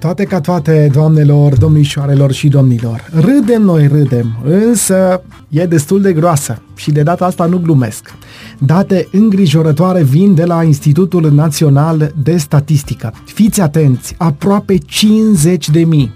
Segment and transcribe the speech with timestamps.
[0.00, 3.10] Toate ca toate, doamnelor, domnișoarelor și domnilor.
[3.12, 8.14] Râdem noi, râdem, însă e destul de groasă și de data asta nu glumesc.
[8.58, 13.12] Date îngrijorătoare vin de la Institutul Național de Statistică.
[13.24, 16.12] Fiți atenți, aproape 50 de mii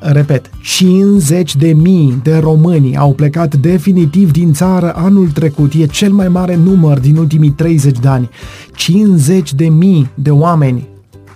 [0.00, 5.72] repet, 50 de mii de români au plecat definitiv din țară anul trecut.
[5.72, 8.30] E cel mai mare număr din ultimii 30 de ani.
[8.74, 10.92] 50 de mii de oameni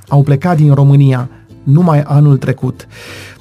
[0.08, 1.28] au plecat din România
[1.62, 2.86] numai anul trecut.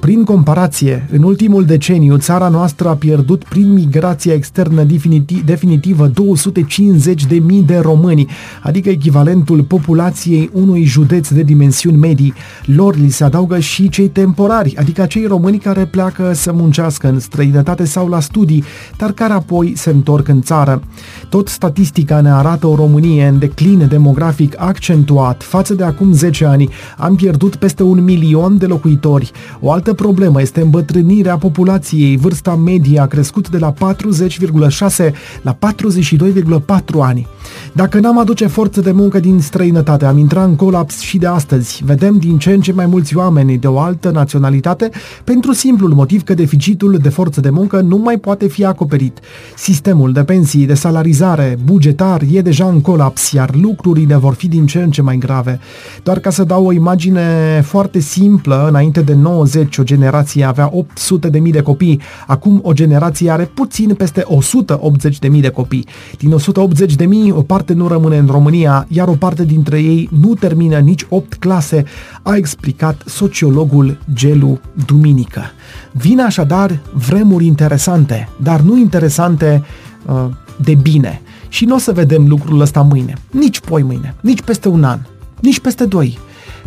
[0.08, 7.38] Prin comparație, în ultimul deceniu, țara noastră a pierdut prin migrația externă definitiv, definitivă 250.000
[7.66, 8.28] de români,
[8.62, 12.34] adică echivalentul populației unui județ de dimensiuni medii.
[12.66, 17.20] Lor li se adaugă și cei temporari, adică cei români care pleacă să muncească în
[17.20, 18.64] străinătate sau la studii,
[18.98, 20.82] dar care apoi se întorc în țară.
[21.30, 25.44] Tot statistica ne arată o Românie în declin demografic accentuat.
[25.44, 29.32] Față de acum 10 ani, am pierdut peste un milion de locuitori.
[29.60, 32.18] O altă altă problemă este îmbătrânirea populației.
[32.18, 36.66] Vârsta medie a crescut de la 40,6 la 42,4
[37.00, 37.28] ani.
[37.74, 41.82] Dacă n-am aduce forță de muncă din străinătate, am intrat în colaps și de astăzi.
[41.86, 44.90] Vedem din ce în ce mai mulți oameni de o altă naționalitate
[45.24, 49.20] pentru simplul motiv că deficitul de forță de muncă nu mai poate fi acoperit.
[49.56, 54.66] Sistemul de pensii, de salarizare, bugetar e deja în colaps, iar lucrurile vor fi din
[54.66, 55.60] ce în ce mai grave.
[56.04, 61.30] Doar ca să dau o imagine foarte simplă, înainte de 90, o generație avea 800
[61.30, 65.88] de mii de copii, acum o generație are puțin peste 180 de mii de copii.
[66.18, 70.10] Din 180 de mii, o parte nu rămâne în România, iar o parte dintre ei
[70.20, 71.84] nu termină nici 8 clase,
[72.22, 75.42] a explicat sociologul Gelu Duminică.
[75.92, 79.64] Vin așadar vremuri interesante, dar nu interesante
[80.06, 80.26] uh,
[80.64, 81.22] de bine.
[81.48, 85.00] Și nu o să vedem lucrul ăsta mâine, nici poi mâine, nici peste un an,
[85.40, 86.18] nici peste doi.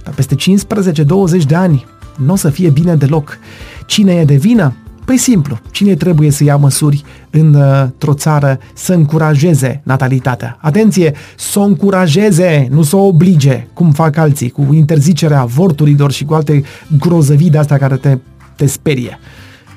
[0.05, 1.87] Dar peste 15-20 de ani
[2.25, 3.39] nu o să fie bine deloc.
[3.87, 4.75] Cine e de vină?
[5.05, 10.59] Păi simplu, cine trebuie să ia măsuri într-o țară să încurajeze natalitatea?
[10.61, 16.25] Atenție, să o încurajeze, nu să o oblige, cum fac alții, cu interzicerea avorturilor și
[16.25, 16.63] cu alte
[16.99, 18.19] grozăvii de astea care te,
[18.57, 19.19] te sperie.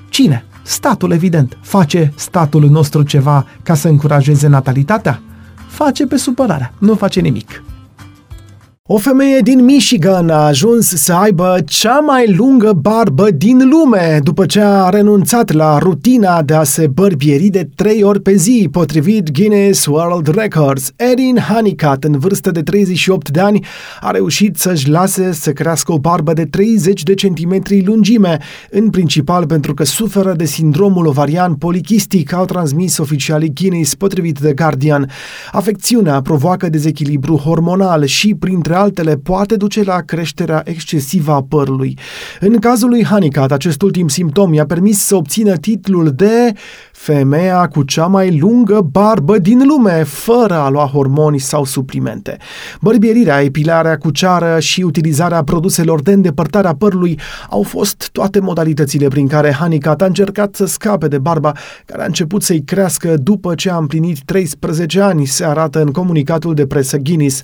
[0.09, 0.45] Cine?
[0.63, 1.57] Statul, evident.
[1.62, 5.22] Face statul nostru ceva ca să încurajeze natalitatea?
[5.68, 7.63] Face pe supărarea, nu face nimic.
[8.88, 14.45] O femeie din Michigan a ajuns să aibă cea mai lungă barbă din lume după
[14.45, 19.31] ce a renunțat la rutina de a se bărbieri de trei ori pe zi, potrivit
[19.31, 20.91] Guinness World Records.
[20.95, 23.66] Erin Honeycutt, în vârstă de 38 de ani,
[24.01, 28.38] a reușit să-și lase să crească o barbă de 30 de centimetri lungime,
[28.69, 34.53] în principal pentru că suferă de sindromul ovarian polichistic, au transmis oficialii Guinness, potrivit The
[34.53, 35.09] Guardian.
[35.51, 41.97] Afecțiunea provoacă dezechilibru hormonal și, printre printre altele, poate duce la creșterea excesivă a părului.
[42.39, 46.53] În cazul lui Hanicat, acest ultim simptom i-a permis să obțină titlul de
[46.91, 52.38] femeia cu cea mai lungă barbă din lume, fără a lua hormoni sau suplimente.
[52.81, 57.19] Bărbierirea, epilarea cu ceară și utilizarea produselor de îndepărtare a părului
[57.50, 61.51] au fost toate modalitățile prin care Hanicat a încercat să scape de barba
[61.85, 66.53] care a început să-i crească după ce a împlinit 13 ani, se arată în comunicatul
[66.53, 67.44] de presă Guinness.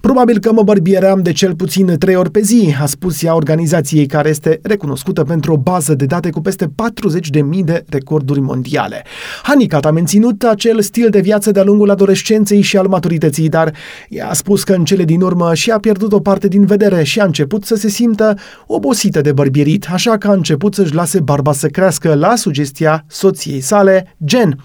[0.00, 4.06] Probabil că mă bărbieream de cel puțin 3 ori pe zi, a spus ea organizației
[4.06, 9.04] care este recunoscută pentru o bază de date cu peste 40.000 de recorduri mondiale sale.
[9.42, 13.72] Hanicat a menținut acel stil de viață de-a lungul adolescenței și al maturității, dar
[14.08, 17.20] ea a spus că în cele din urmă și-a pierdut o parte din vedere și
[17.20, 21.52] a început să se simtă obosită de bărbierit, așa că a început să-și lase barba
[21.52, 24.58] să crească la sugestia soției sale, Jen.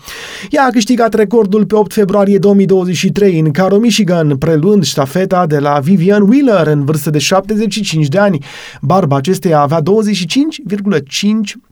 [0.50, 5.80] Ea a câștigat recordul pe 8 februarie 2023 în Caro, Michigan, preluând ștafeta de la
[5.90, 8.46] Vivian Wheeler în vârstă de 75 de ani.
[8.82, 9.86] Barba acesteia avea 25,5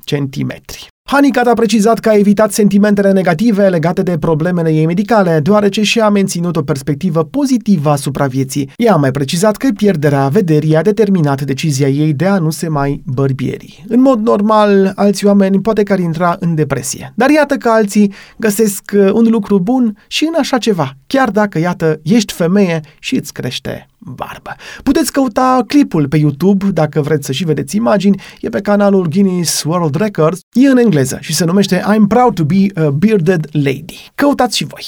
[0.03, 0.88] centimetri.
[1.09, 6.09] Hanicat a precizat că a evitat sentimentele negative legate de problemele ei medicale, deoarece și-a
[6.09, 8.69] menținut o perspectivă pozitivă asupra vieții.
[8.75, 12.68] Ea a mai precizat că pierderea vederii a determinat decizia ei de a nu se
[12.68, 13.86] mai bărbieri.
[13.88, 17.13] În mod normal, alți oameni poate că ar intra în depresie.
[17.15, 21.59] Dar iată că alții găsesc uh, un lucru bun și în așa ceva, chiar dacă,
[21.59, 24.56] iată, ești femeie și îți crește barbă.
[24.83, 29.63] Puteți căuta clipul pe YouTube dacă vreți să și vedeți imagini, e pe canalul Guinness
[29.63, 34.09] World Records, e în engleză și se numește I'm proud to be a bearded lady.
[34.15, 34.86] Căutați și voi!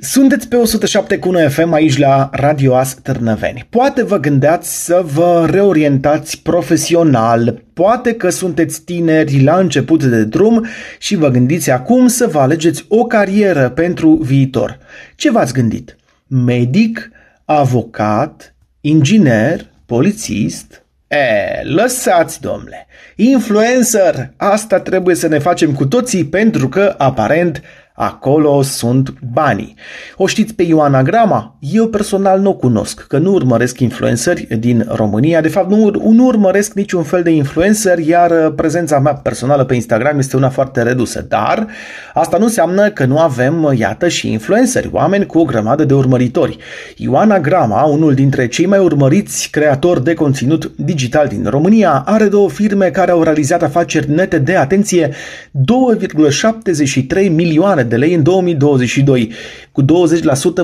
[0.00, 3.66] Sunteți pe 107 cu FM aici la Radio As Târnăveni.
[3.70, 10.66] Poate vă gândeați să vă reorientați profesional, poate că sunteți tineri la început de drum
[10.98, 14.78] și vă gândiți acum să vă alegeți o carieră pentru viitor.
[15.14, 15.96] Ce v-ați gândit?
[16.26, 17.10] Medic,
[17.44, 22.86] avocat, inginer, polițist, E, lăsați, domnule.
[23.16, 27.62] Influencer, asta trebuie să ne facem cu toții pentru că, aparent,
[27.98, 29.74] Acolo sunt banii.
[30.16, 31.56] O știți pe Ioana Grama?
[31.60, 35.40] Eu personal nu o cunosc, că nu urmăresc influenceri din România.
[35.40, 39.74] De fapt, nu, nu urmăresc niciun fel de influencer, iar uh, prezența mea personală pe
[39.74, 41.24] Instagram este una foarte redusă.
[41.28, 41.66] Dar
[42.14, 45.94] asta nu înseamnă că nu avem, uh, iată, și influenceri, oameni cu o grămadă de
[45.94, 46.58] urmăritori.
[46.96, 52.50] Ioana Grama, unul dintre cei mai urmăriți creatori de conținut digital din România, are două
[52.50, 55.10] firme care au realizat afaceri nete de, atenție,
[55.48, 59.32] 2,73 milioane de lei în 2022,
[59.72, 59.86] cu 20%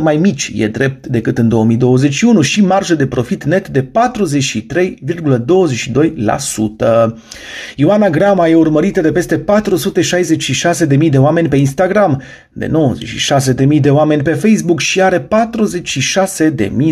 [0.00, 3.86] mai mici, e drept, decât în 2021 și marjă de profit net de 43,22%.
[7.76, 9.44] Ioana Grama e urmărită de peste
[10.98, 12.22] 466.000 de oameni pe Instagram,
[12.52, 12.70] de
[13.74, 15.28] 96.000 de oameni pe Facebook și are 46.000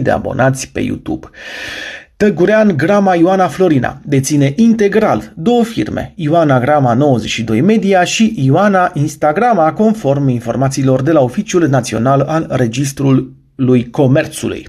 [0.03, 1.31] de abonați pe YouTube.
[2.21, 9.73] Tăgurean Grama Ioana Florina deține integral două firme, Ioana Grama 92 Media și Ioana Instagrama,
[9.73, 14.69] conform informațiilor de la Oficiul Național al Registrului Comerțului.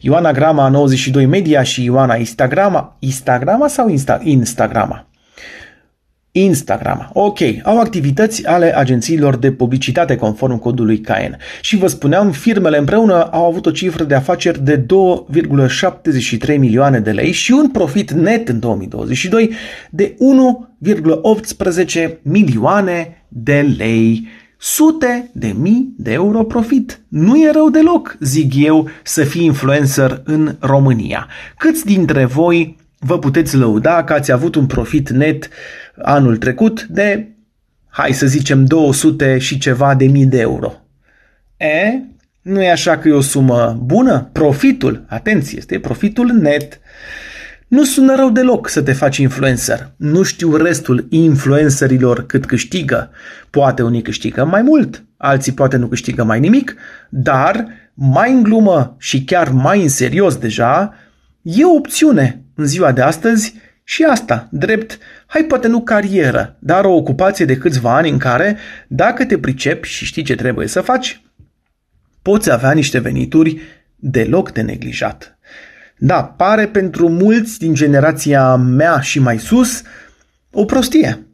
[0.00, 5.06] Ioana Grama 92 Media și Ioana Instagrama, Instagrama sau Insta, Instagrama?
[6.36, 7.10] Instagram.
[7.12, 11.36] Ok, au activități ale agențiilor de publicitate conform codului CAEN.
[11.60, 14.86] Și vă spuneam, firmele împreună au avut o cifră de afaceri de
[16.46, 19.50] 2,73 milioane de lei și un profit net în 2022
[19.90, 20.16] de
[22.06, 24.26] 1,18 milioane de lei.
[24.58, 27.00] Sute de mii de euro profit.
[27.08, 31.28] Nu e rău deloc, zic eu, să fii influencer în România.
[31.56, 35.48] Câți dintre voi vă puteți lăuda că ați avut un profit net
[36.02, 37.28] anul trecut de,
[37.88, 40.72] hai să zicem, 200 și ceva de mii de euro.
[41.56, 42.02] E,
[42.42, 44.28] nu e așa că e o sumă bună?
[44.32, 46.80] Profitul, atenție, este profitul net.
[47.68, 49.90] Nu sună rău deloc să te faci influencer.
[49.96, 53.10] Nu știu restul influencerilor cât câștigă.
[53.50, 56.74] Poate unii câștigă mai mult, alții poate nu câștigă mai nimic,
[57.08, 60.94] dar mai în glumă și chiar mai în serios deja,
[61.42, 66.84] e o opțiune în ziua de astăzi și asta, drept, hai poate nu carieră, dar
[66.84, 68.56] o ocupație de câțiva ani în care,
[68.88, 71.22] dacă te pricepi și știi ce trebuie să faci,
[72.22, 73.60] poți avea niște venituri
[73.96, 75.38] deloc de neglijat.
[75.98, 79.82] Da, pare pentru mulți din generația mea și mai sus
[80.50, 81.26] o prostie.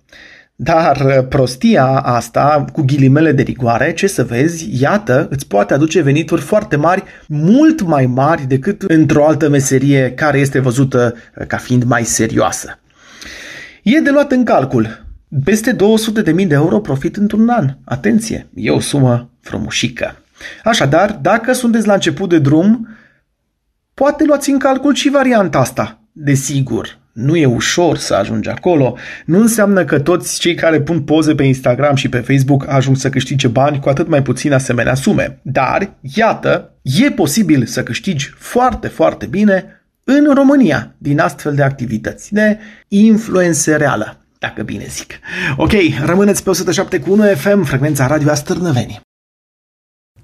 [0.63, 6.01] Dar uh, prostia asta, cu ghilimele de rigoare, ce să vezi, iată, îți poate aduce
[6.01, 11.57] venituri foarte mari, mult mai mari decât într-o altă meserie care este văzută uh, ca
[11.57, 12.79] fiind mai serioasă.
[13.83, 15.07] E de luat în calcul.
[15.45, 15.77] Peste 200.000
[16.25, 17.77] de euro profit într-un an.
[17.85, 20.17] Atenție, e o sumă frumușică.
[20.65, 22.89] Așadar, dacă sunteți la început de drum,
[23.95, 26.01] poate luați în calcul și varianta asta.
[26.13, 31.35] Desigur, nu e ușor să ajungi acolo, nu înseamnă că toți cei care pun poze
[31.35, 35.39] pe Instagram și pe Facebook ajung să câștige bani cu atât mai puțin asemenea sume.
[35.43, 42.33] Dar, iată, e posibil să câștigi foarte, foarte bine în România din astfel de activități
[42.33, 42.59] de
[42.89, 45.19] influențereală, dacă bine zic.
[45.57, 45.73] Ok,
[46.05, 49.01] rămâneți pe 107 cu 1 FM, frecvența radio a Stârnăvenii.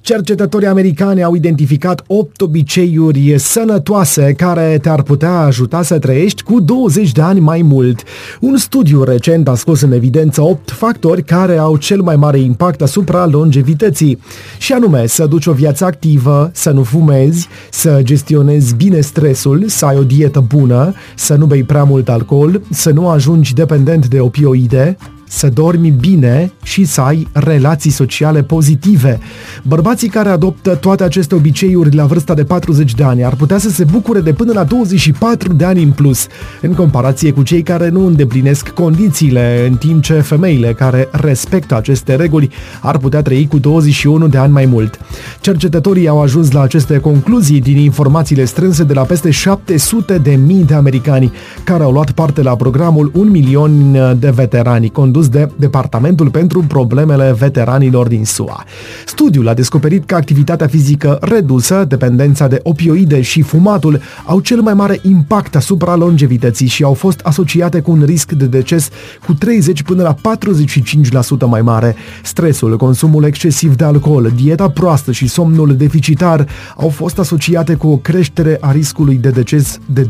[0.06, 7.12] Cercetătorii americani au identificat 8 obiceiuri sănătoase care te-ar putea ajuta să trăiești cu 20
[7.12, 8.02] de ani mai mult.
[8.40, 12.82] Un studiu recent a scos în evidență 8 factori care au cel mai mare impact
[12.82, 14.18] asupra longevității,
[14.58, 19.86] și anume să duci o viață activă, să nu fumezi, să gestionezi bine stresul, să
[19.86, 24.20] ai o dietă bună, să nu bei prea mult alcool, să nu ajungi dependent de
[24.20, 24.96] opioide,
[25.28, 29.18] să dormi bine și să ai relații sociale pozitive.
[29.62, 33.70] Bărbații care adoptă toate aceste obiceiuri la vârsta de 40 de ani ar putea să
[33.70, 36.26] se bucure de până la 24 de ani în plus,
[36.60, 42.14] în comparație cu cei care nu îndeplinesc condițiile, în timp ce femeile care respectă aceste
[42.14, 44.98] reguli ar putea trăi cu 21 de ani mai mult.
[45.40, 50.64] Cercetătorii au ajuns la aceste concluzii din informațiile strânse de la peste 700 de mii
[50.64, 51.32] de americani
[51.64, 57.34] care au luat parte la programul 1 milion de veterani condus de Departamentul pentru Problemele
[57.38, 58.64] Veteranilor din SUA.
[59.06, 64.74] Studiul a descoperit că activitatea fizică redusă, dependența de opioide și fumatul au cel mai
[64.74, 68.88] mare impact asupra longevității și au fost asociate cu un risc de deces
[69.26, 71.96] cu 30 până la 45% mai mare.
[72.22, 76.46] Stresul, consumul excesiv de alcool, dieta proastă și somnul deficitar
[76.76, 80.08] au fost asociate cu o creștere a riscului de deces de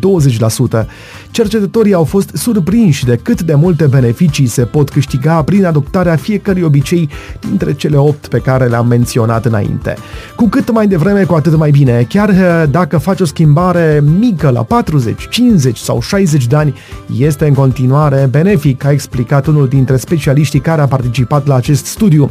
[0.83, 0.87] 20%.
[1.31, 6.63] Cercetătorii au fost surprinși de cât de multe beneficii se pot câștiga prin adoptarea fiecărui
[6.63, 7.09] obicei
[7.41, 9.95] dintre cele 8 pe care le-am menționat înainte.
[10.37, 12.07] Cu cât mai devreme, cu atât mai bine.
[12.09, 16.75] Chiar uh, dacă faci o schimbare mică la 40, 50 sau 60 de ani,
[17.19, 22.31] este în continuare benefic, a explicat unul dintre specialiștii care a participat la acest studiu.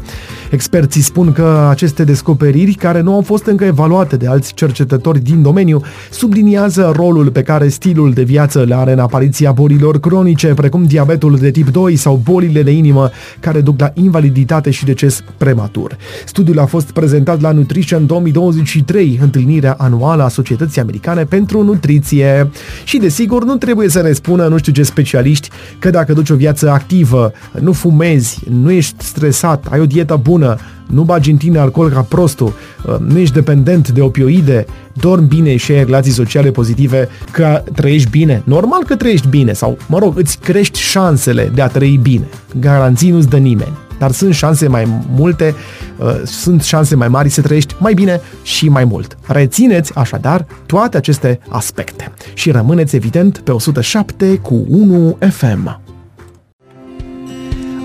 [0.51, 5.41] Experții spun că aceste descoperiri, care nu au fost încă evaluate de alți cercetători din
[5.41, 5.81] domeniu,
[6.11, 11.35] subliniază rolul pe care stilul de viață le are în apariția bolilor cronice, precum diabetul
[11.35, 15.97] de tip 2 sau bolile de inimă, care duc la invaliditate și deces prematur.
[16.25, 22.49] Studiul a fost prezentat la Nutrition 2023, întâlnirea anuală a Societății Americane pentru Nutriție.
[22.83, 26.35] Și desigur, nu trebuie să ne spună nu știu ce specialiști că dacă duci o
[26.35, 31.59] viață activă, nu fumezi, nu ești stresat, ai o dietă bună, nu bagi în tine
[31.59, 32.53] alcool ca prostul,
[32.85, 38.09] uh, nu ești dependent de opioide, dormi bine și ai relații sociale pozitive, că trăiești
[38.09, 38.41] bine.
[38.45, 42.27] Normal că trăiești bine sau, mă rog, îți crești șansele de a trăi bine.
[42.59, 43.83] Garanții nu-ți dă nimeni.
[43.97, 45.55] Dar sunt șanse mai multe,
[45.97, 49.17] uh, sunt șanse mai mari să trăiești mai bine și mai mult.
[49.27, 55.84] Rețineți așadar toate aceste aspecte și rămâneți evident pe 107 cu 1 FM.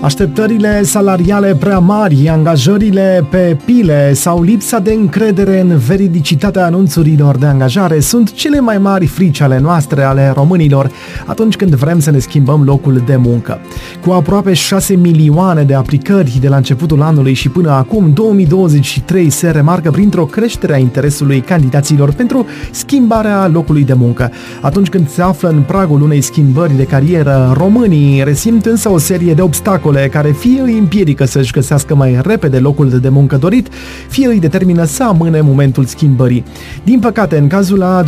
[0.01, 7.45] Așteptările salariale prea mari, angajările pe pile sau lipsa de încredere în veridicitatea anunțurilor de
[7.45, 10.91] angajare sunt cele mai mari frici ale noastre, ale românilor,
[11.25, 13.59] atunci când vrem să ne schimbăm locul de muncă.
[14.05, 19.49] Cu aproape 6 milioane de aplicări de la începutul anului și până acum, 2023 se
[19.49, 24.31] remarcă printr-o creștere a interesului candidaților pentru schimbarea locului de muncă.
[24.61, 29.33] Atunci când se află în pragul unei schimbări de carieră, românii resimt însă o serie
[29.33, 33.67] de obstacole obstacole care fie îi împiedică să-și găsească mai repede locul de muncă dorit,
[34.09, 36.43] fie îi determină să amâne momentul schimbării.
[36.83, 38.03] Din păcate, în cazul a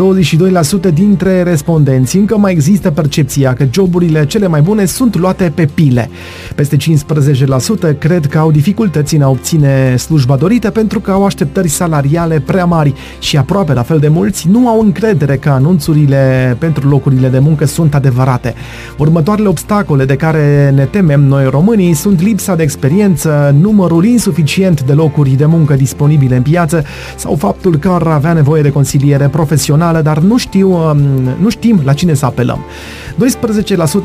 [0.89, 5.65] 22% dintre respondenți, încă mai există percepția că joburile cele mai bune sunt luate pe
[5.73, 6.09] pile.
[6.55, 11.67] Peste 15% cred că au dificultăți în a obține slujba dorită pentru că au așteptări
[11.67, 16.89] salariale prea mari și aproape la fel de mulți nu au încredere că anunțurile pentru
[16.89, 18.53] locurile de muncă sunt adevărate.
[18.97, 24.81] Următoarele obstacole de care ne temem noi români românii sunt lipsa de experiență, numărul insuficient
[24.83, 26.83] de locuri de muncă disponibile în piață
[27.15, 30.97] sau faptul că ar avea nevoie de consiliere profesională, dar nu, știu, um,
[31.41, 32.65] nu știm la cine să apelăm.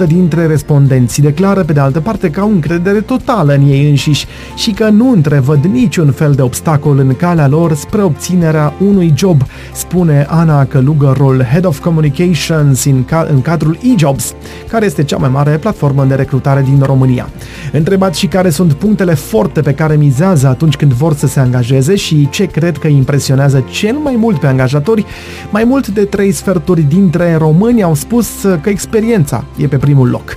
[0.05, 4.27] 12% dintre respondenți declară pe de altă parte că au încredere totală în ei înșiși
[4.57, 9.43] și că nu întrevăd niciun fel de obstacol în calea lor spre obținerea unui job,
[9.73, 14.35] spune Ana Călugărul, Head of Communications în, ca- în cadrul eJobs,
[14.69, 17.29] care este cea mai mare platformă de recrutare din România.
[17.73, 21.97] Întrebat și care sunt punctele forte pe care mizează atunci când vor să se angajeze
[21.97, 25.05] și ce cred că impresionează cel mai mult pe angajatori,
[25.51, 28.29] mai mult de trei sferturi dintre români au spus
[28.61, 30.37] că experiența e pe primul loc.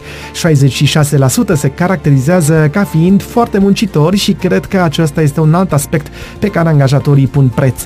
[1.53, 6.07] 66% se caracterizează ca fiind foarte muncitori și cred că acesta este un alt aspect
[6.39, 7.81] pe care angajatorii pun preț.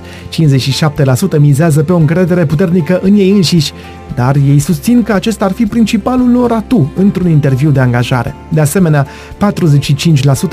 [1.35, 3.73] 57% mizează pe o încredere puternică în ei înșiși,
[4.15, 8.35] dar ei susțin că acesta ar fi principalul lor atu într-un interviu de angajare.
[8.49, 9.07] De asemenea,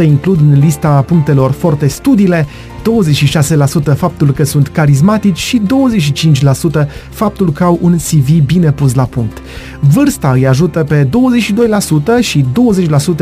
[0.02, 2.47] 45% includ în lista punctelor forte studiile,
[3.92, 5.61] 26% faptul că sunt carismatici și
[6.85, 9.38] 25% faptul că au un CV bine pus la punct.
[9.81, 11.09] Vârsta îi ajută pe 22%
[12.21, 12.45] și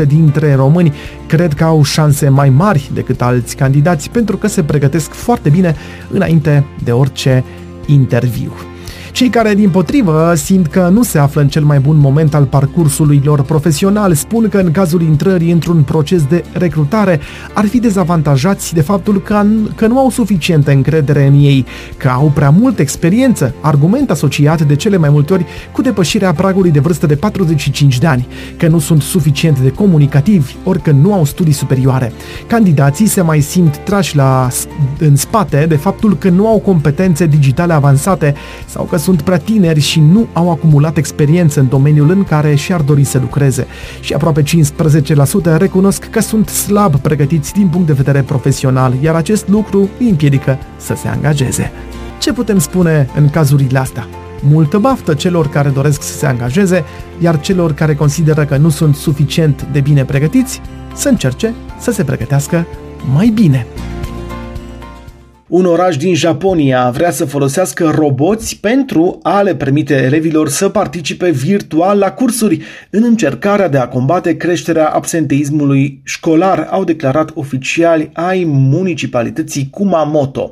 [0.03, 0.93] 20% dintre români
[1.27, 5.75] cred că au șanse mai mari decât alți candidați pentru că se pregătesc foarte bine
[6.09, 7.43] înainte de orice
[7.85, 8.70] interviu.
[9.11, 12.43] Cei care, din potrivă, simt că nu se află în cel mai bun moment al
[12.43, 17.19] parcursului lor profesional spun că în cazul intrării într-un proces de recrutare
[17.53, 21.65] ar fi dezavantajați de faptul că, că nu au suficientă încredere în ei,
[21.97, 26.71] că au prea multă experiență, argument asociat de cele mai multe ori cu depășirea pragului
[26.71, 28.27] de vârstă de 45 de ani,
[28.57, 32.13] că nu sunt suficient de comunicativi, ori că nu au studii superioare.
[32.47, 34.47] Candidații se mai simt trași la,
[34.99, 39.79] în spate de faptul că nu au competențe digitale avansate sau că sunt prea tineri
[39.79, 43.67] și nu au acumulat experiență în domeniul în care și-ar dori să lucreze
[43.99, 49.47] și aproape 15% recunosc că sunt slab pregătiți din punct de vedere profesional, iar acest
[49.47, 51.71] lucru îi împiedică să se angajeze.
[52.19, 54.07] Ce putem spune în cazurile astea?
[54.49, 56.83] Multă baftă celor care doresc să se angajeze,
[57.19, 60.61] iar celor care consideră că nu sunt suficient de bine pregătiți,
[60.95, 62.67] să încerce să se pregătească
[63.13, 63.65] mai bine.
[65.51, 71.29] Un oraș din Japonia vrea să folosească roboți pentru a le permite elevilor să participe
[71.29, 78.43] virtual la cursuri în încercarea de a combate creșterea absenteismului școlar, au declarat oficiali ai
[78.47, 80.51] municipalității Kumamoto.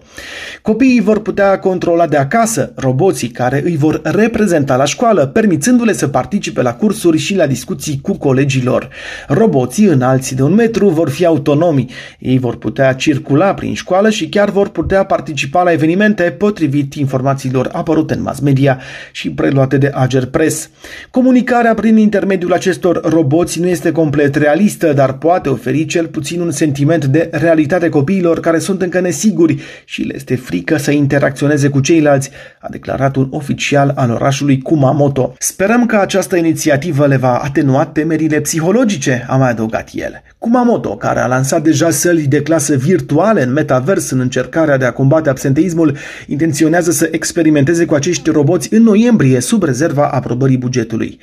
[0.62, 6.08] Copiii vor putea controla de acasă roboții care îi vor reprezenta la școală, permițându-le să
[6.08, 8.89] participe la cursuri și la discuții cu colegilor.
[9.27, 11.91] Roboții înalți de un metru vor fi autonomi.
[12.20, 16.93] Ei vor putea circula prin școală și chiar vor putea putea participa la evenimente potrivit
[16.93, 18.79] informațiilor apărute în mass media
[19.12, 20.69] și preluate de Ager Press.
[21.12, 26.51] Comunicarea prin intermediul acestor roboți nu este complet realistă, dar poate oferi cel puțin un
[26.51, 31.79] sentiment de realitate copiilor care sunt încă nesiguri și le este frică să interacționeze cu
[31.79, 32.29] ceilalți,
[32.60, 35.34] a declarat un oficial al orașului Kumamoto.
[35.38, 40.22] Sperăm că această inițiativă le va atenua temerile psihologice, a mai adăugat el.
[40.38, 44.91] Kumamoto, care a lansat deja săli de clasă virtuale în metavers în încercarea de a
[44.91, 51.19] combate absenteismul, intenționează să experimenteze cu acești roboți în noiembrie, sub rezerva aprobării bugetului.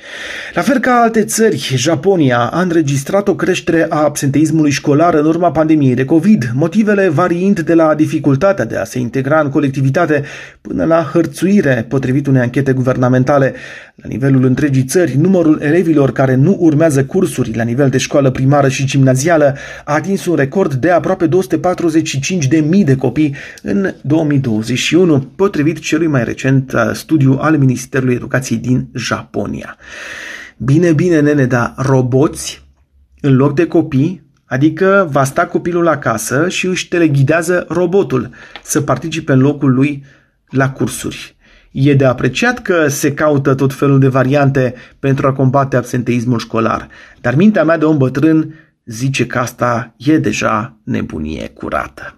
[0.53, 5.51] La fel ca alte țări, Japonia a înregistrat o creștere a absenteismului școlar în urma
[5.51, 10.23] pandemiei de COVID, motivele variind de la dificultatea de a se integra în colectivitate
[10.61, 13.53] până la hărțuire, potrivit unei anchete guvernamentale.
[13.95, 18.67] La nivelul întregii țări, numărul elevilor care nu urmează cursuri la nivel de școală primară
[18.67, 26.07] și gimnazială a atins un record de aproape 245.000 de copii în 2021, potrivit celui
[26.07, 29.77] mai recent uh, studiu al Ministerului Educației din Japonia.
[30.57, 32.65] Bine, bine, nene, dar roboți
[33.21, 38.29] în loc de copii Adică va sta copilul acasă și își teleghidează robotul
[38.63, 40.03] să participe în locul lui
[40.49, 41.35] la cursuri.
[41.71, 46.87] E de apreciat că se caută tot felul de variante pentru a combate absenteismul școlar,
[47.21, 48.53] dar mintea mea de om bătrân
[48.85, 52.16] zice că asta e deja nebunie curată.